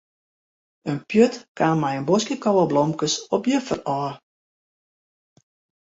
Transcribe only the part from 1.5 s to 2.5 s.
kaam mei in boskje